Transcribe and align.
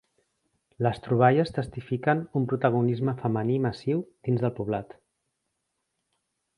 Les 0.85 1.01
troballes 1.07 1.53
testifiquen 1.57 2.25
un 2.41 2.49
protagonisme 2.53 3.15
femení 3.23 3.61
massiu 3.69 4.05
dins 4.31 4.43
del 4.47 4.57
poblat. 4.61 5.01